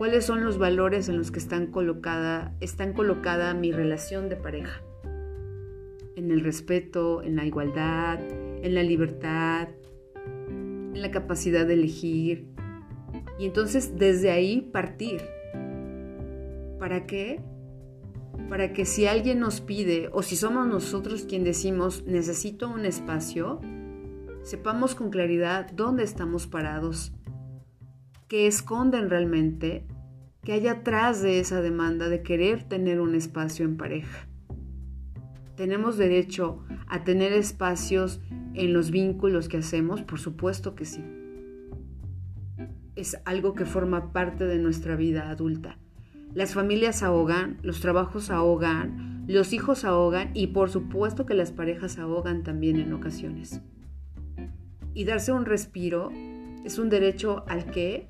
cuáles 0.00 0.24
son 0.24 0.42
los 0.42 0.56
valores 0.56 1.10
en 1.10 1.18
los 1.18 1.30
que 1.30 1.38
están 1.38 1.66
colocada, 1.66 2.56
están 2.60 2.94
colocada 2.94 3.52
mi 3.52 3.70
relación 3.70 4.30
de 4.30 4.36
pareja. 4.36 4.80
En 6.16 6.30
el 6.30 6.40
respeto, 6.40 7.22
en 7.22 7.36
la 7.36 7.44
igualdad, 7.44 8.18
en 8.62 8.74
la 8.74 8.82
libertad, 8.82 9.68
en 10.16 11.02
la 11.02 11.10
capacidad 11.10 11.66
de 11.66 11.74
elegir. 11.74 12.46
Y 13.38 13.44
entonces 13.44 13.98
desde 13.98 14.30
ahí 14.30 14.62
partir. 14.62 15.20
¿Para 16.78 17.04
qué? 17.04 17.42
Para 18.48 18.72
que 18.72 18.86
si 18.86 19.04
alguien 19.04 19.38
nos 19.38 19.60
pide 19.60 20.08
o 20.14 20.22
si 20.22 20.34
somos 20.34 20.66
nosotros 20.66 21.26
quien 21.28 21.44
decimos 21.44 22.06
necesito 22.06 22.70
un 22.70 22.86
espacio, 22.86 23.60
sepamos 24.44 24.94
con 24.94 25.10
claridad 25.10 25.70
dónde 25.72 26.04
estamos 26.04 26.46
parados 26.46 27.12
que 28.30 28.46
esconden 28.46 29.10
realmente 29.10 29.84
que 30.44 30.52
hay 30.52 30.68
atrás 30.68 31.22
de 31.22 31.38
esa 31.40 31.60
demanda 31.60 32.08
de 32.08 32.22
querer 32.22 32.64
tener 32.64 33.00
un 33.00 33.14
espacio 33.14 33.64
en 33.64 33.76
pareja. 33.76 34.26
¿Tenemos 35.56 35.98
derecho 35.98 36.64
a 36.86 37.04
tener 37.04 37.32
espacios 37.32 38.20
en 38.54 38.72
los 38.72 38.90
vínculos 38.90 39.48
que 39.48 39.58
hacemos? 39.58 40.02
Por 40.02 40.18
supuesto 40.18 40.74
que 40.74 40.86
sí. 40.86 41.04
Es 42.96 43.20
algo 43.24 43.54
que 43.54 43.66
forma 43.66 44.12
parte 44.12 44.46
de 44.46 44.58
nuestra 44.58 44.96
vida 44.96 45.30
adulta. 45.30 45.78
Las 46.32 46.54
familias 46.54 47.02
ahogan, 47.02 47.58
los 47.62 47.80
trabajos 47.80 48.30
ahogan, 48.30 49.24
los 49.26 49.52
hijos 49.52 49.84
ahogan 49.84 50.30
y 50.32 50.48
por 50.48 50.70
supuesto 50.70 51.26
que 51.26 51.34
las 51.34 51.52
parejas 51.52 51.98
ahogan 51.98 52.42
también 52.42 52.80
en 52.80 52.92
ocasiones. 52.92 53.60
Y 54.94 55.04
darse 55.04 55.32
un 55.32 55.44
respiro 55.44 56.10
es 56.64 56.78
un 56.78 56.88
derecho 56.88 57.44
al 57.48 57.70
que 57.70 58.08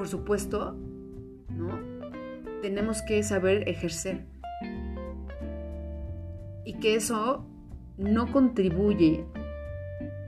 por 0.00 0.08
supuesto, 0.08 0.74
¿no? 1.54 1.78
Tenemos 2.62 3.02
que 3.02 3.22
saber 3.22 3.68
ejercer. 3.68 4.24
Y 6.64 6.78
que 6.80 6.94
eso 6.94 7.44
no 7.98 8.32
contribuye, 8.32 9.26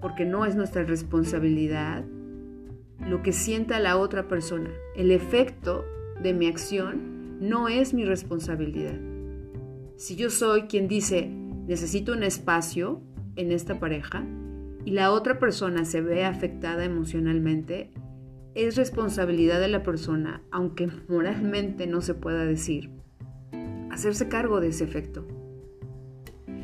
porque 0.03 0.27
no 0.27 0.45
es 0.45 0.57
nuestra 0.57 0.83
responsabilidad, 0.83 2.05
lo 3.09 3.23
que 3.23 3.33
sienta 3.33 3.81
la 3.81 3.97
otra 3.97 4.29
persona. 4.29 4.69
El 4.95 5.11
efecto 5.11 5.87
de 6.23 6.35
mi 6.35 6.49
acción 6.49 7.39
no 7.41 7.69
es 7.69 7.95
mi 7.95 8.05
responsabilidad. 8.05 9.01
Si 9.97 10.17
yo 10.17 10.29
soy 10.29 10.65
quien 10.65 10.87
dice, 10.87 11.31
necesito 11.67 12.13
un 12.13 12.25
espacio 12.25 13.01
en 13.37 13.51
esta 13.51 13.81
pareja, 13.81 14.23
y 14.85 14.91
la 14.91 15.13
otra 15.13 15.39
persona 15.39 15.87
se 15.87 16.03
ve 16.03 16.27
afectada 16.27 16.85
emocionalmente, 16.85 17.91
es 18.55 18.77
responsabilidad 18.77 19.61
de 19.61 19.69
la 19.69 19.83
persona, 19.83 20.43
aunque 20.51 20.89
moralmente 21.09 21.87
no 21.87 22.01
se 22.01 22.15
pueda 22.15 22.45
decir, 22.45 22.91
hacerse 23.91 24.29
cargo 24.29 24.61
de 24.61 24.69
ese 24.69 24.85
efecto. 24.85 25.27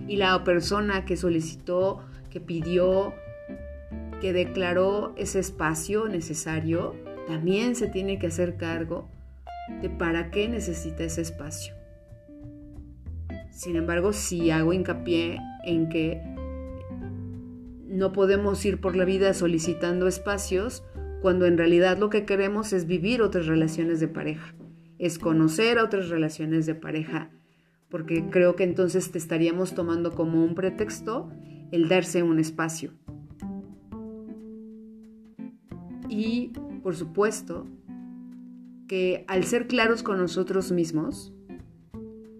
Y 0.06 0.16
la 0.16 0.42
persona 0.44 1.04
que 1.04 1.16
solicitó, 1.16 2.00
que 2.30 2.40
pidió, 2.40 3.14
que 4.20 4.32
declaró 4.32 5.14
ese 5.16 5.38
espacio 5.38 6.08
necesario, 6.08 6.94
también 7.26 7.76
se 7.76 7.88
tiene 7.88 8.18
que 8.18 8.28
hacer 8.28 8.56
cargo 8.56 9.08
de 9.82 9.90
para 9.90 10.30
qué 10.30 10.48
necesita 10.48 11.04
ese 11.04 11.22
espacio. 11.22 11.74
Sin 13.50 13.76
embargo, 13.76 14.12
si 14.12 14.50
hago 14.50 14.72
hincapié 14.72 15.38
en 15.64 15.88
que 15.88 16.22
no 17.86 18.12
podemos 18.12 18.64
ir 18.64 18.80
por 18.80 18.96
la 18.96 19.04
vida 19.04 19.34
solicitando 19.34 20.06
espacios, 20.06 20.84
cuando 21.22 21.46
en 21.46 21.58
realidad 21.58 21.98
lo 21.98 22.10
que 22.10 22.24
queremos 22.24 22.72
es 22.72 22.86
vivir 22.86 23.22
otras 23.22 23.46
relaciones 23.46 24.00
de 24.00 24.08
pareja, 24.08 24.54
es 24.98 25.18
conocer 25.18 25.78
otras 25.78 26.08
relaciones 26.08 26.66
de 26.66 26.74
pareja, 26.74 27.30
porque 27.88 28.28
creo 28.30 28.56
que 28.56 28.64
entonces 28.64 29.10
te 29.10 29.18
estaríamos 29.18 29.74
tomando 29.74 30.14
como 30.14 30.44
un 30.44 30.54
pretexto 30.54 31.30
el 31.72 31.88
darse 31.88 32.22
un 32.22 32.38
espacio. 32.38 32.92
Y, 36.08 36.52
por 36.82 36.96
supuesto, 36.96 37.66
que 38.86 39.24
al 39.28 39.44
ser 39.44 39.66
claros 39.66 40.02
con 40.02 40.18
nosotros 40.18 40.72
mismos, 40.72 41.34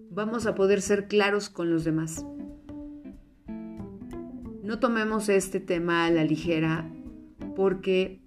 vamos 0.09 0.47
a 0.47 0.55
poder 0.55 0.81
ser 0.81 1.07
claros 1.07 1.49
con 1.49 1.69
los 1.69 1.83
demás. 1.83 2.25
No 4.63 4.79
tomemos 4.79 5.29
este 5.29 5.59
tema 5.59 6.05
a 6.05 6.11
la 6.11 6.23
ligera 6.23 6.91
porque 7.55 8.21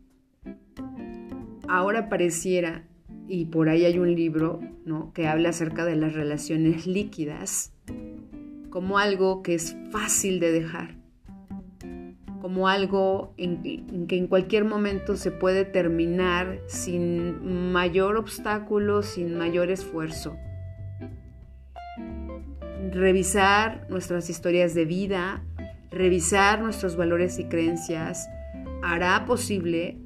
ahora 1.72 2.10
pareciera, 2.10 2.84
y 3.28 3.46
por 3.46 3.70
ahí 3.70 3.86
hay 3.86 3.98
un 3.98 4.14
libro 4.14 4.60
¿no? 4.84 5.10
que 5.14 5.26
habla 5.26 5.48
acerca 5.48 5.86
de 5.86 5.96
las 5.96 6.12
relaciones 6.12 6.86
líquidas, 6.86 7.72
como 8.68 8.98
algo 8.98 9.42
que 9.42 9.54
es 9.54 9.74
fácil 9.90 10.38
de 10.38 10.52
dejar, 10.52 10.96
como 12.42 12.68
algo 12.68 13.32
en, 13.38 14.06
que 14.06 14.18
en 14.18 14.26
cualquier 14.26 14.66
momento 14.66 15.16
se 15.16 15.30
puede 15.30 15.64
terminar 15.64 16.60
sin 16.66 17.72
mayor 17.72 18.18
obstáculo, 18.18 19.02
sin 19.02 19.38
mayor 19.38 19.70
esfuerzo. 19.70 20.36
Revisar 22.90 23.86
nuestras 23.88 24.28
historias 24.28 24.74
de 24.74 24.84
vida, 24.84 25.42
revisar 25.90 26.60
nuestros 26.60 26.96
valores 26.96 27.38
y 27.38 27.44
creencias 27.44 28.28
hará 28.82 29.24
posible 29.24 30.01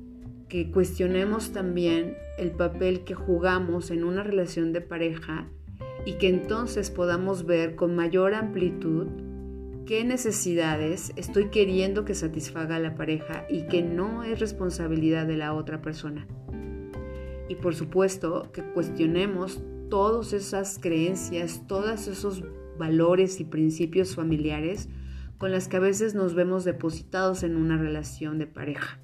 que 0.48 0.70
cuestionemos 0.70 1.52
también 1.52 2.16
el 2.38 2.52
papel 2.52 3.04
que 3.04 3.14
jugamos 3.14 3.90
en 3.90 4.04
una 4.04 4.22
relación 4.22 4.72
de 4.72 4.80
pareja 4.80 5.48
y 6.04 6.14
que 6.14 6.28
entonces 6.28 6.90
podamos 6.90 7.46
ver 7.46 7.74
con 7.74 7.96
mayor 7.96 8.34
amplitud 8.34 9.08
qué 9.86 10.04
necesidades 10.04 11.12
estoy 11.16 11.50
queriendo 11.50 12.04
que 12.04 12.14
satisfaga 12.14 12.78
la 12.78 12.94
pareja 12.94 13.44
y 13.48 13.62
que 13.62 13.82
no 13.82 14.22
es 14.22 14.38
responsabilidad 14.38 15.26
de 15.26 15.36
la 15.36 15.54
otra 15.54 15.82
persona. 15.82 16.26
Y 17.48 17.56
por 17.56 17.74
supuesto 17.74 18.50
que 18.52 18.62
cuestionemos 18.62 19.62
todas 19.88 20.32
esas 20.32 20.78
creencias, 20.80 21.62
todos 21.66 22.08
esos 22.08 22.42
valores 22.78 23.40
y 23.40 23.44
principios 23.44 24.14
familiares 24.14 24.88
con 25.38 25.50
las 25.50 25.68
que 25.68 25.76
a 25.76 25.80
veces 25.80 26.14
nos 26.14 26.34
vemos 26.34 26.64
depositados 26.64 27.42
en 27.42 27.56
una 27.56 27.76
relación 27.76 28.38
de 28.38 28.46
pareja. 28.46 28.98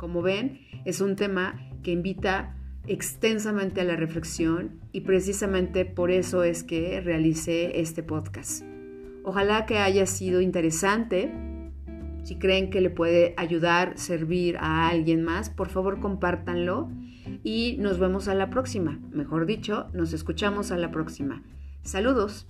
Como 0.00 0.22
ven, 0.22 0.60
es 0.86 1.02
un 1.02 1.14
tema 1.14 1.60
que 1.82 1.92
invita 1.92 2.56
extensamente 2.86 3.82
a 3.82 3.84
la 3.84 3.96
reflexión 3.96 4.80
y 4.92 5.02
precisamente 5.02 5.84
por 5.84 6.10
eso 6.10 6.42
es 6.42 6.64
que 6.64 7.02
realicé 7.02 7.80
este 7.80 8.02
podcast. 8.02 8.64
Ojalá 9.24 9.66
que 9.66 9.76
haya 9.76 10.06
sido 10.06 10.40
interesante. 10.40 11.30
Si 12.22 12.36
creen 12.36 12.70
que 12.70 12.80
le 12.80 12.88
puede 12.88 13.34
ayudar, 13.36 13.98
servir 13.98 14.56
a 14.56 14.88
alguien 14.88 15.22
más, 15.22 15.50
por 15.50 15.68
favor 15.68 16.00
compártanlo 16.00 16.88
y 17.44 17.76
nos 17.78 17.98
vemos 17.98 18.26
a 18.26 18.34
la 18.34 18.48
próxima. 18.48 18.98
Mejor 19.12 19.44
dicho, 19.44 19.88
nos 19.92 20.14
escuchamos 20.14 20.72
a 20.72 20.78
la 20.78 20.90
próxima. 20.90 21.42
Saludos. 21.82 22.46